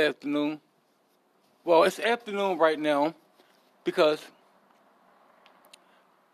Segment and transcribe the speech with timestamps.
[0.00, 0.60] Afternoon.
[1.64, 3.14] Well, it's afternoon right now
[3.84, 4.20] because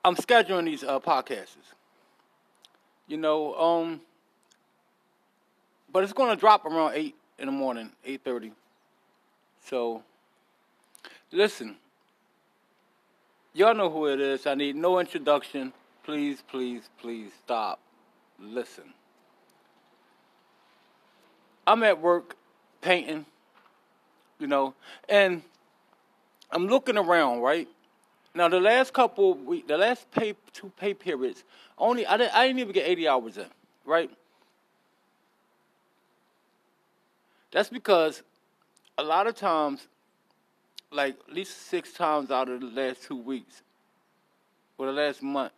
[0.04, 1.56] I'm scheduling these uh, podcasts.
[3.08, 4.00] You know, um,
[5.92, 8.52] but it's going to drop around eight in the morning, eight thirty.
[9.64, 10.02] So,
[11.32, 11.76] listen,
[13.52, 14.46] y'all know who it is.
[14.46, 15.72] I need no introduction.
[16.04, 17.80] Please, please, please stop.
[18.38, 18.92] Listen.
[21.66, 22.36] I'm at work
[22.80, 23.26] painting
[24.38, 24.74] you know,
[25.08, 25.42] and
[26.50, 27.68] I'm looking around, right?
[28.34, 31.44] Now the last couple week, the last pay two pay periods,
[31.78, 33.46] only I didn't, I didn't even get 80 hours in,
[33.84, 34.10] right?
[37.50, 38.22] That's because
[38.98, 39.88] a lot of times,
[40.90, 43.62] like at least six times out of the last two weeks,
[44.76, 45.52] or the last month,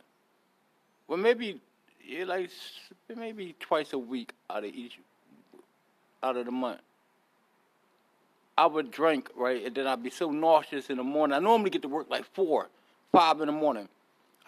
[1.08, 1.60] well maybe
[2.06, 2.50] yeah, like
[3.14, 4.98] maybe twice a week out of each
[6.22, 6.80] out of the month.
[8.58, 11.36] I would drink, right, and then I'd be so nauseous in the morning.
[11.36, 12.68] I normally get to work like four,
[13.12, 13.88] five in the morning.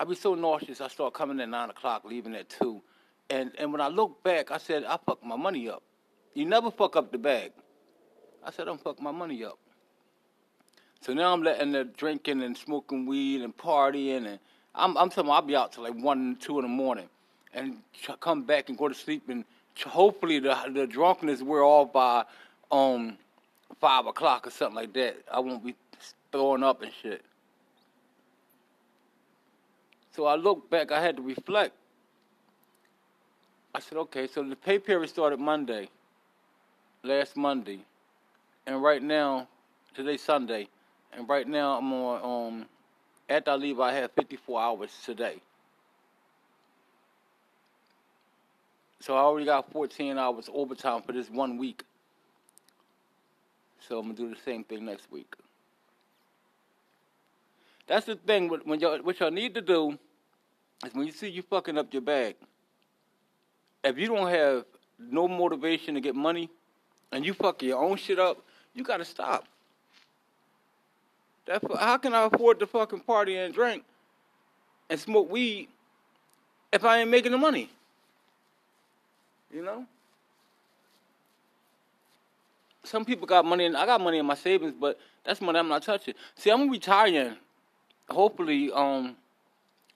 [0.00, 2.82] I'd be so nauseous, I start coming at nine o'clock, leaving at two.
[3.30, 5.84] And and when I look back, I said, I fucked my money up.
[6.34, 7.52] You never fuck up the bag.
[8.44, 9.58] I said, I'm fuck my money up.
[11.00, 14.40] So now I'm letting the drinking and smoking weed and partying and
[14.74, 17.08] I'm I'm talking I'll be out till like one, two in the morning,
[17.54, 17.76] and
[18.18, 19.44] come back and go to sleep and
[19.86, 22.24] hopefully the the drunkenness wear off by
[22.72, 23.16] um
[23.78, 25.16] five o'clock or something like that.
[25.32, 25.74] I won't be
[26.32, 27.22] throwing up and shit.
[30.12, 31.74] So I look back, I had to reflect.
[33.74, 35.88] I said, okay, so the pay period started Monday,
[37.04, 37.80] last Monday,
[38.66, 39.46] and right now,
[39.94, 40.68] today's Sunday,
[41.12, 42.66] and right now I'm on, um,
[43.28, 45.36] after I leave, I have 54 hours today.
[49.00, 51.84] So I already got 14 hours overtime for this one week.
[53.88, 55.34] So I'm gonna do the same thing next week.
[57.86, 58.48] That's the thing.
[58.48, 59.98] When y'all, what y'all need to do
[60.86, 62.36] is when you see you fucking up your bag.
[63.82, 64.64] If you don't have
[64.98, 66.50] no motivation to get money,
[67.12, 69.46] and you fuck your own shit up, you gotta stop.
[71.46, 73.84] That how can I afford to fucking party and drink
[74.88, 75.68] and smoke weed
[76.72, 77.70] if I ain't making the money?
[79.52, 79.86] You know
[82.90, 85.68] some people got money, and I got money in my savings, but that's money I'm
[85.68, 86.14] not touching.
[86.34, 87.36] See, I'm retiring.
[88.08, 89.16] Hopefully, um,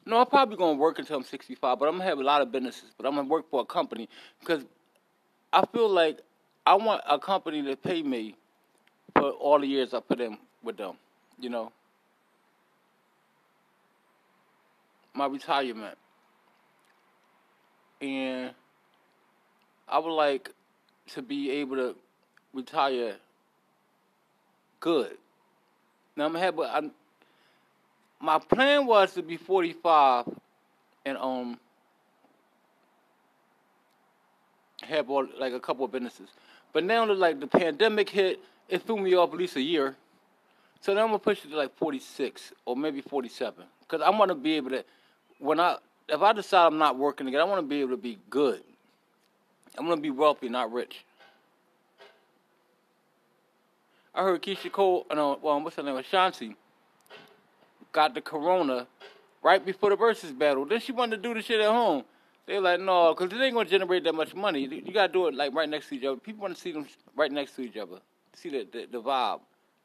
[0.07, 2.53] no, I'm probably gonna work until I'm 65, but I'm gonna have a lot of
[2.53, 2.91] businesses.
[2.97, 4.65] But I'm gonna work for a company because
[5.53, 6.21] I feel like
[6.65, 8.37] I want a company to pay me
[9.17, 10.95] for all the years I put in with them.
[11.41, 11.73] You know,
[15.15, 15.99] my retirement,
[18.01, 18.53] and
[19.89, 20.51] I would like
[21.09, 21.97] to be able to
[22.55, 23.17] retire
[24.81, 25.17] good.
[26.17, 26.91] Now I'm have, I'm,
[28.21, 30.27] my plan was to be 45
[31.07, 31.59] and um
[34.83, 36.29] have all, like a couple of businesses.
[36.73, 39.97] But now like the pandemic hit, it threw me off at least a year.
[40.81, 44.29] So now I'm gonna push it to like 46 or maybe 47 because I want
[44.29, 44.85] to be able to
[45.39, 45.77] when I
[46.09, 48.61] if I decide I'm not working again, I want to be able to be good.
[49.79, 51.05] I want to be wealthy, not rich.
[54.15, 56.55] I heard Keyshia Cole, no, uh, well, what's her name, Ashanti,
[57.93, 58.87] got the corona
[59.43, 60.65] right before the versus battle.
[60.65, 62.05] Then she wanted to do the shit at home.
[62.47, 64.61] They're like, no, because it ain't to generate that much money.
[64.61, 66.17] You got to do it like right next to each other.
[66.21, 67.99] People want to see them right next to each other,
[68.35, 69.41] see the, the, the vibe,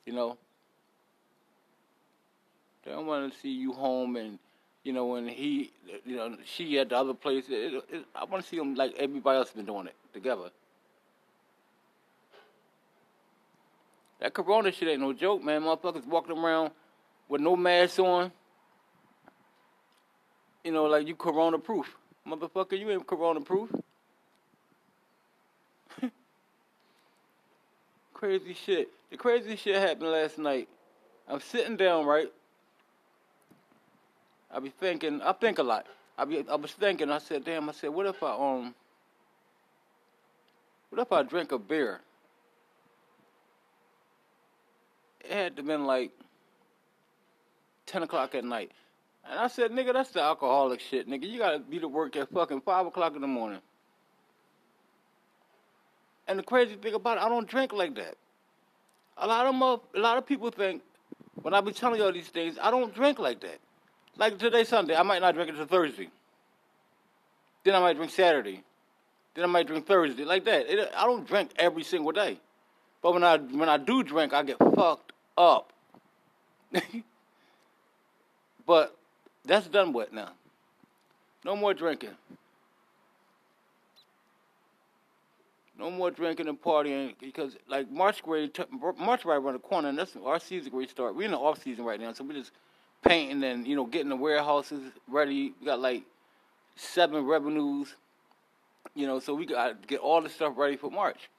[0.06, 0.38] you know.
[2.84, 4.38] They don't want to see you home and,
[4.84, 5.72] you know, when he,
[6.06, 7.46] you know, she at the other place.
[7.50, 10.50] It, it, I want to see them like everybody else been doing it together.
[14.20, 15.62] That corona shit ain't no joke, man.
[15.62, 16.72] Motherfuckers walking around
[17.30, 18.32] with no mask on.
[20.64, 21.96] You know, like you corona proof.
[22.28, 23.74] Motherfucker, you ain't corona proof.
[28.14, 28.90] crazy shit.
[29.10, 30.68] The crazy shit happened last night.
[31.28, 32.32] I'm sitting down, right?
[34.52, 35.22] I be thinking.
[35.22, 35.86] I think a lot.
[36.18, 36.44] I be.
[36.50, 37.10] I was thinking.
[37.12, 38.76] I said, "Damn." I said, "What if I um?
[40.90, 42.02] What if I drink a beer?"
[45.24, 46.12] It had to been like
[47.86, 48.72] ten o'clock at night,
[49.30, 51.30] and I said, "Nigga, that's the alcoholic shit, nigga.
[51.30, 53.62] You gotta be to work at fucking five o'clock in the morning."
[56.28, 58.16] And the crazy thing about it, I don't drink like that.
[59.18, 60.84] A lot of mo- a lot of people think
[61.42, 63.60] when I be telling y'all these things, I don't drink like that.
[64.18, 66.10] Like today Sunday, I might not drink until Thursday.
[67.64, 68.64] Then I might drink Saturday.
[69.34, 70.68] Then I might drink Thursday, like that.
[70.72, 72.40] It, I don't drink every single day.
[73.02, 75.72] But when I when I do drink, I get fucked up.
[78.66, 78.96] but
[79.46, 80.32] that's done with now.
[81.46, 82.16] No more drinking.
[85.78, 88.52] No more drinking and partying because like March grade,
[88.98, 91.16] March right around the corner, and that's our season grade start.
[91.16, 92.52] We're in the off season right now, so we're just
[93.02, 95.54] painting and you know getting the warehouses ready.
[95.60, 96.04] We got like
[96.76, 97.96] seven revenues,
[98.94, 101.30] you know, so we got to get all the stuff ready for March.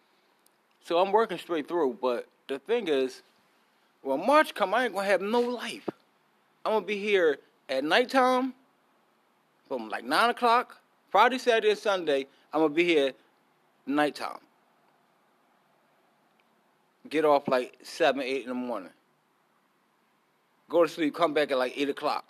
[0.84, 3.22] So I'm working straight through, but the thing is,
[4.02, 5.88] when March come, I ain't gonna have no life.
[6.64, 7.38] I'm gonna be here
[7.68, 8.54] at nighttime
[9.68, 10.80] from like nine o'clock,
[11.10, 12.26] Friday, Saturday, and Sunday.
[12.52, 13.12] I'm gonna be here
[13.86, 14.38] nighttime.
[17.08, 18.90] Get off like seven, eight in the morning.
[20.68, 22.24] Go to sleep, come back at like eight o'clock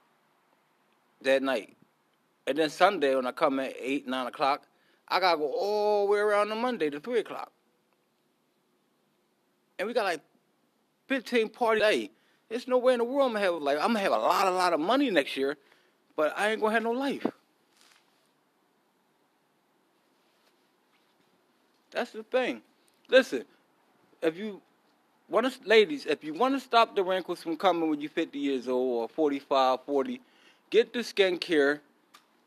[1.23, 1.76] that night.
[2.47, 4.67] And then Sunday when I come at eight, nine o'clock,
[5.08, 7.52] I gotta go all the way around to Monday to three o'clock.
[9.81, 10.21] And we got like
[11.09, 12.11] fifteen parties a day.
[12.50, 14.47] There's no way in the world I'm gonna have like I'm gonna have a lot,
[14.47, 15.56] a lot of money next year,
[16.17, 17.27] but I ain't gonna have no life.
[21.93, 22.61] That's the thing.
[23.09, 23.44] Listen,
[24.21, 24.61] if you
[25.31, 28.38] want to, ladies, if you want to stop the wrinkles from coming when you're 50
[28.38, 30.21] years old or 45, 40,
[30.69, 31.81] get the skincare.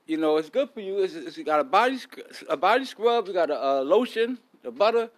[0.06, 1.02] You know, it's good for you.
[1.02, 1.98] It's, it's got a body
[2.48, 3.28] a body scrub.
[3.28, 5.10] You got a uh, lotion, the butter.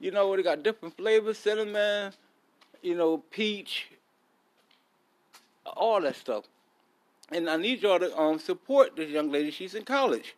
[0.00, 2.12] You know, they got different flavors: cinnamon,
[2.82, 3.88] you know, peach,
[5.64, 6.44] all that stuff.
[7.32, 9.50] And I need y'all to um, support this young lady.
[9.50, 10.34] She's in college.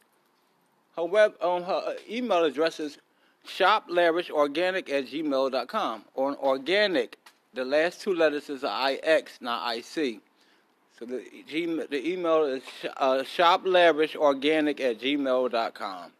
[0.96, 2.98] Her web, um, her email address is
[3.46, 6.04] shoplavishorganic at gmail.com.
[6.14, 7.18] Or organic,
[7.54, 10.20] the last two letters is IX, not IC.
[10.98, 12.62] So the, the email is
[12.98, 16.12] uh, shoplavishorganic at gmail.com.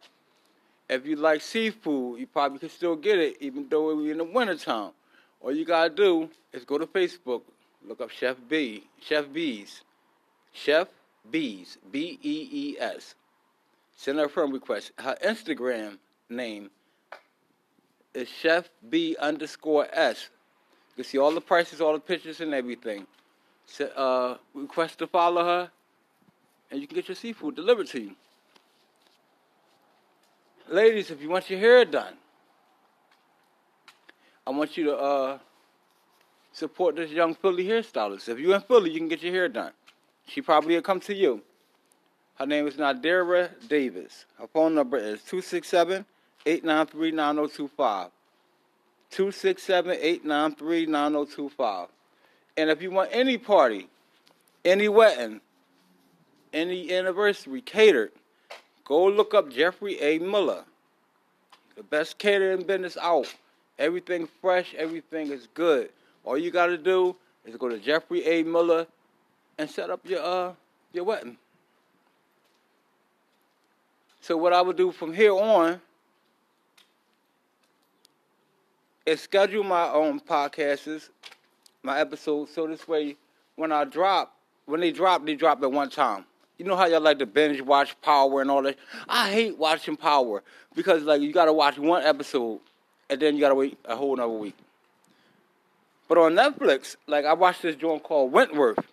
[0.89, 4.23] If you like seafood, you probably can still get it, even though we're in the
[4.23, 4.91] wintertime.
[5.41, 7.41] All you gotta do is go to Facebook,
[7.85, 9.81] look up Chef B, Chef Bees,
[10.51, 10.87] Chef
[11.29, 13.15] Bees, B E E S.
[13.95, 14.91] Send her a friend request.
[14.97, 15.97] Her Instagram
[16.29, 16.69] name
[18.13, 20.29] is Chef B underscore S.
[20.95, 23.07] You can see all the prices, all the pictures, and everything.
[23.65, 25.71] So, uh, request to follow her,
[26.69, 28.15] and you can get your seafood delivered to you.
[30.69, 32.13] Ladies, if you want your hair done,
[34.47, 35.37] I want you to uh,
[36.53, 38.29] support this young Philly hairstylist.
[38.29, 39.71] If you're in Philly, you can get your hair done.
[40.27, 41.41] She probably will come to you.
[42.35, 44.25] Her name is Nadira Davis.
[44.39, 46.05] Her phone number is 267
[46.45, 48.09] 893 9025.
[49.11, 51.87] 267 893 9025.
[52.57, 53.87] And if you want any party,
[54.65, 55.41] any wedding,
[56.51, 58.11] any anniversary catered,
[58.85, 60.19] go look up Jeffrey A.
[60.19, 60.63] Miller.
[61.75, 63.33] The best catering business out.
[63.79, 65.89] Everything fresh, everything is good.
[66.23, 68.43] All you got to do is go to Jeffrey A.
[68.43, 68.85] Miller
[69.57, 70.53] and set up your uh
[70.91, 71.37] your wedding.
[74.21, 75.81] So what I would do from here on
[79.05, 81.09] is schedule my own podcasts,
[81.81, 83.17] my episodes, so this way
[83.55, 84.35] when I drop,
[84.65, 86.25] when they drop, they drop at one time.
[86.57, 88.77] You know how y'all like to binge watch Power and all that?
[89.09, 90.43] I hate watching Power
[90.75, 92.59] because like you gotta watch one episode
[93.09, 94.55] and then you gotta wait a whole another week.
[96.07, 98.85] But on Netflix, like I watched this joint called Wentworth.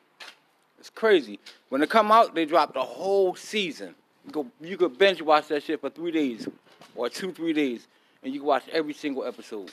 [0.78, 1.38] It's crazy.
[1.68, 3.94] When it come out, they drop the whole season.
[4.26, 6.48] You go, you could binge watch that shit for three days
[6.94, 7.86] or two, three days,
[8.22, 9.70] and you watch every single episode.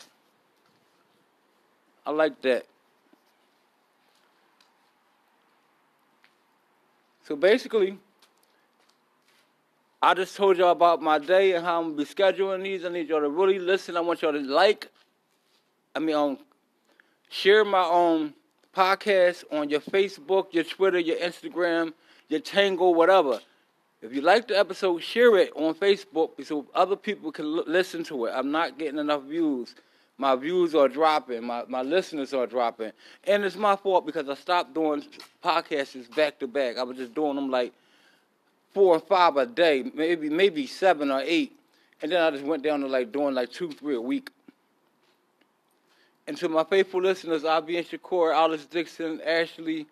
[2.05, 2.65] I like that.
[7.27, 7.97] So basically,
[10.01, 12.85] I just told y'all about my day and how I'm gonna be scheduling these.
[12.85, 13.97] I need y'all to really listen.
[13.97, 14.87] I want y'all to like,
[15.93, 16.37] I mean, um,
[17.27, 18.33] share my own
[18.73, 21.91] podcast on your Facebook, your Twitter, your Instagram,
[22.29, 23.41] your Tango, whatever.
[24.01, 28.05] If you like the episode, share it on Facebook so other people can l- listen
[28.05, 28.31] to it.
[28.33, 29.75] I'm not getting enough views
[30.17, 32.91] my views are dropping, my, my listeners are dropping.
[33.25, 35.03] And it's my fault because I stopped doing
[35.43, 36.77] podcasts back to back.
[36.77, 37.71] I was just doing them like
[38.73, 41.53] four and five a day, maybe maybe seven or eight.
[42.01, 44.29] And then I just went down to like doing like two, three a week.
[46.27, 49.87] And to my faithful listeners, be in Shakur, Alice Dixon, Ashley,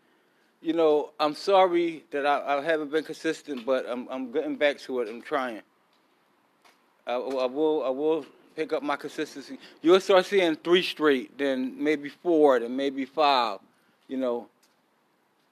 [0.62, 4.80] you know, I'm sorry that I, I haven't been consistent, but I'm I'm getting back
[4.82, 5.10] to it.
[5.10, 5.62] I'm trying.
[7.06, 8.26] I, I will I will
[8.56, 9.60] pick up my consistency.
[9.82, 13.60] You'll start seeing three straight, then maybe four, then maybe five,
[14.08, 14.48] you know.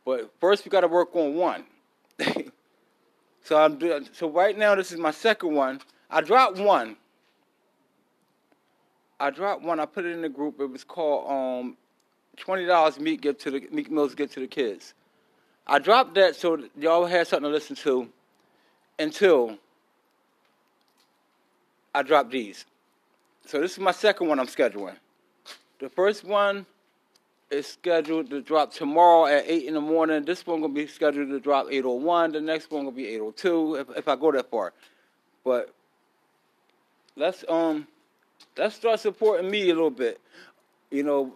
[0.06, 1.64] But first we got to work on one.
[3.44, 4.08] so I'm doing.
[4.14, 5.82] So right now this is my second one.
[6.10, 6.96] I dropped one.
[9.20, 9.80] I dropped one.
[9.80, 10.60] I put it in the group.
[10.60, 11.78] It was called um,
[12.38, 14.94] twenty dollars Meek give to the Meek Mills give to the kids.
[15.66, 18.10] I dropped that so y'all had something to listen to
[19.00, 19.58] until
[21.96, 22.66] I dropped these.
[23.46, 24.96] So this is my second one I'm scheduling.
[25.80, 26.66] The first one
[27.52, 30.26] is scheduled to drop tomorrow at 8 in the morning.
[30.26, 32.34] This one to be scheduled to drop 8.01.
[32.34, 34.74] The next one to be 8.02 if, if I go that far.
[35.44, 35.74] But
[37.16, 37.88] let's um
[38.58, 40.20] let's start supporting me a little bit.
[40.90, 41.34] You know,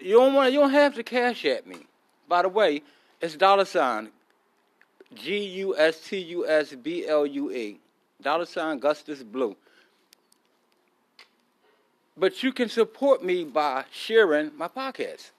[0.00, 1.86] you don't want you don't have to cash at me.
[2.28, 2.82] By the way,
[3.20, 4.10] it's dollar sign
[5.14, 7.78] G U S T U S B L U E.
[8.20, 9.56] Dollar sign Gustus Blue.
[12.16, 15.30] But you can support me by sharing my podcast.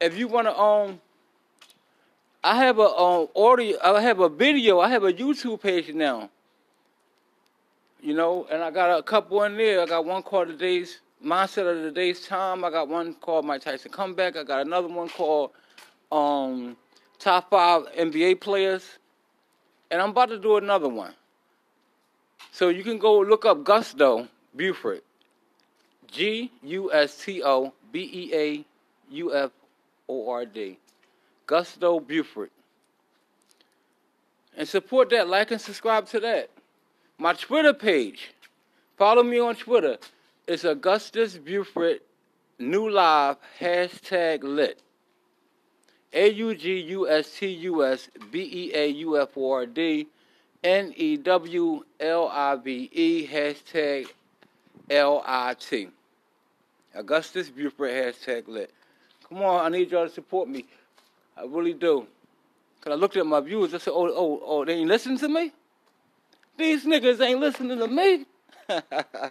[0.00, 1.00] If you want to um
[2.42, 6.30] I have a um, audio I have a video, I have a YouTube page now.
[8.02, 9.82] You know, and I got a couple in there.
[9.82, 12.64] I got one called the Days Mindset of the Day's Time.
[12.64, 14.36] I got one called Mike Tyson Comeback.
[14.36, 15.50] I got another one called
[16.10, 16.78] um,
[17.18, 18.98] Top Five NBA Players.
[19.90, 21.12] And I'm about to do another one.
[22.52, 25.02] So you can go look up Gusto Beauford.
[26.10, 28.64] G U S T O B E A
[29.10, 29.50] U F
[30.08, 30.78] O R D.
[31.46, 32.50] Gusto Beauford.
[34.56, 35.28] And support that.
[35.28, 36.50] Like and subscribe to that.
[37.18, 38.32] My Twitter page.
[38.96, 39.96] Follow me on Twitter.
[40.46, 42.00] It's Augustus Beauford
[42.58, 44.80] New Live hashtag lit.
[46.12, 49.66] A U G U S T U S B E A U F O R
[49.66, 50.08] D
[50.62, 54.08] N E W L I V E hashtag
[54.90, 55.88] L I T.
[56.94, 58.70] Augustus Beauford hashtag lit.
[59.28, 60.66] Come on, I need y'all to support me.
[61.36, 62.06] I really do.
[62.80, 65.28] Cause I looked at my viewers, I said, oh, oh, oh, they ain't listening to
[65.28, 65.52] me?
[66.56, 68.26] These niggas ain't listening to me.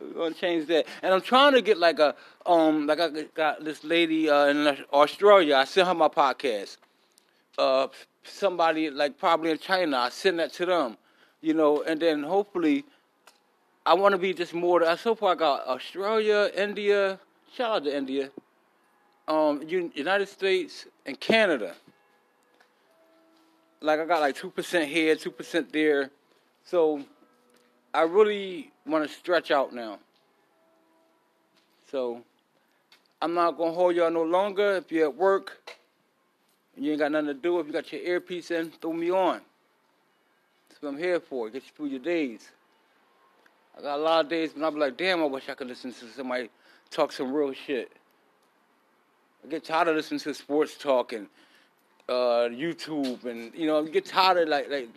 [0.00, 0.86] We're gonna change that.
[1.02, 2.14] And I'm trying to get like a
[2.46, 5.56] um like I got this lady uh, in Australia.
[5.56, 6.76] I sent her my podcast.
[7.56, 7.88] Uh,
[8.22, 9.96] somebody like probably in China.
[9.96, 10.96] I send that to them.
[11.40, 12.84] You know, and then hopefully,
[13.88, 14.84] I want to be just more.
[14.98, 17.18] So far, I got Australia, India.
[17.54, 18.28] Shout out to India.
[19.26, 21.74] Um, United States and Canada.
[23.80, 26.10] Like I got like two percent here, two percent there.
[26.64, 27.02] So
[27.94, 29.98] I really want to stretch out now.
[31.90, 32.22] So
[33.22, 34.76] I'm not gonna hold y'all no longer.
[34.76, 35.78] If you're at work
[36.76, 39.10] and you ain't got nothing to do, if you got your earpiece in, throw me
[39.10, 39.40] on.
[40.68, 41.48] That's what I'm here for.
[41.48, 42.50] Get you through your days.
[43.78, 45.68] I got a lot of days when I'll be like, damn, I wish I could
[45.68, 46.50] listen to somebody
[46.90, 47.92] talk some real shit.
[49.44, 51.28] I get tired of listening to sports talk and
[52.08, 54.88] uh, YouTube and you know, I get tired of like like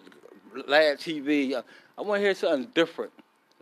[0.68, 1.54] live TV.
[1.98, 3.12] I want to hear something different.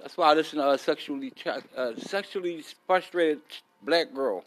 [0.01, 1.33] That's why I listen to a sexually
[1.75, 3.41] uh, sexually frustrated
[3.81, 4.45] black girl.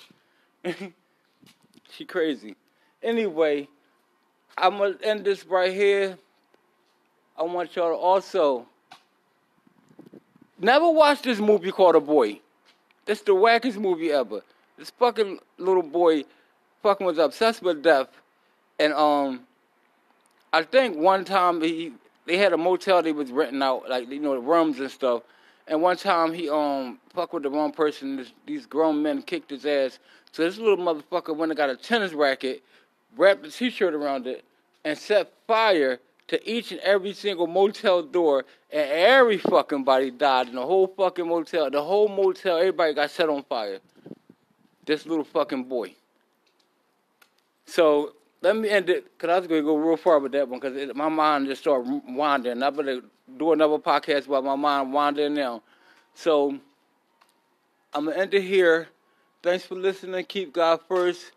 [1.90, 2.56] she crazy.
[3.02, 3.68] Anyway,
[4.56, 6.16] I'm gonna end this right here.
[7.36, 8.66] I want y'all to also
[10.62, 12.40] never watch this movie called A Boy.
[13.06, 14.42] It's the wackest movie ever.
[14.78, 16.24] This fucking little boy
[16.82, 18.08] fucking was obsessed with death.
[18.78, 19.40] And um
[20.52, 21.92] I think one time he
[22.26, 25.22] they had a motel they was renting out, like you know, the rooms and stuff.
[25.66, 28.16] And one time he um fucked with the wrong person.
[28.16, 29.98] This, these grown men kicked his ass.
[30.30, 32.62] So this little motherfucker went and got a tennis racket,
[33.16, 34.44] wrapped a t-shirt around it,
[34.84, 35.98] and set fire
[36.28, 40.86] to each and every single motel door, and every fucking body died in the whole
[40.86, 41.70] fucking motel.
[41.70, 43.78] The whole motel, everybody got set on fire.
[44.84, 45.94] This little fucking boy.
[47.66, 50.48] So let me end it because I was going to go real far with that
[50.48, 52.62] one because my mind just started wandering.
[52.62, 53.02] I'm to
[53.38, 55.62] do another podcast while my mind wandering now.
[56.14, 56.58] So
[57.94, 58.88] I'm going to end it here.
[59.42, 60.24] Thanks for listening.
[60.24, 61.32] Keep God first.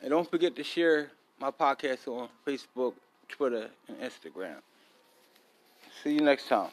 [0.00, 2.94] And don't forget to share my podcast on Facebook,
[3.28, 4.56] Twitter, and Instagram.
[6.02, 6.70] See you next time.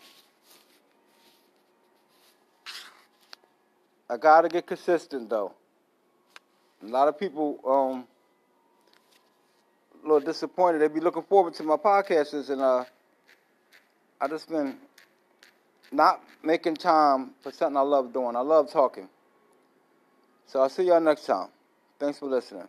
[4.09, 5.53] I gotta get consistent though.
[6.83, 8.07] A lot of people um
[10.03, 10.79] a little disappointed.
[10.79, 12.83] They be looking forward to my podcasts and uh
[14.19, 14.77] I just been
[15.91, 18.35] not making time for something I love doing.
[18.35, 19.09] I love talking.
[20.47, 21.47] So I'll see y'all next time.
[21.99, 22.67] Thanks for listening.